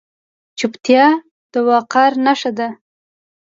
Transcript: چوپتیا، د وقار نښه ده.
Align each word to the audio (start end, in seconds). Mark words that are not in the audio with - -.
چوپتیا، 0.57 1.05
د 1.51 1.53
وقار 1.69 2.11
نښه 2.25 2.51
ده. 2.57 2.69